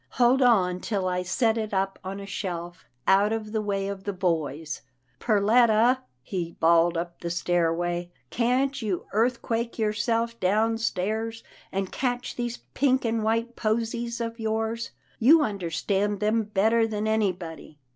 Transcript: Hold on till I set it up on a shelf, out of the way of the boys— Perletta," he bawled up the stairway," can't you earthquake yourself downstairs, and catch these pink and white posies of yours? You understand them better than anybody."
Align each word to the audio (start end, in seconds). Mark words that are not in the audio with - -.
Hold 0.17 0.41
on 0.41 0.79
till 0.79 1.07
I 1.07 1.21
set 1.21 1.59
it 1.59 1.75
up 1.75 1.99
on 2.03 2.19
a 2.19 2.25
shelf, 2.25 2.85
out 3.05 3.31
of 3.31 3.51
the 3.51 3.61
way 3.61 3.87
of 3.87 4.03
the 4.03 4.13
boys— 4.13 4.81
Perletta," 5.19 5.99
he 6.23 6.57
bawled 6.59 6.97
up 6.97 7.19
the 7.19 7.29
stairway," 7.29 8.11
can't 8.31 8.81
you 8.81 9.05
earthquake 9.13 9.77
yourself 9.77 10.39
downstairs, 10.39 11.43
and 11.71 11.91
catch 11.91 12.35
these 12.35 12.57
pink 12.73 13.05
and 13.05 13.21
white 13.23 13.55
posies 13.55 14.19
of 14.19 14.39
yours? 14.39 14.89
You 15.19 15.43
understand 15.43 16.19
them 16.19 16.45
better 16.45 16.87
than 16.87 17.05
anybody." 17.07 17.77